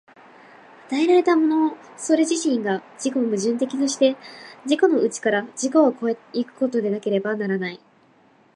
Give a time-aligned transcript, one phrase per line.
[0.89, 4.15] 与えられたものそれ自身が自己矛盾的として、
[4.65, 7.79] 自己の内から自己を越え行くことでなければならない。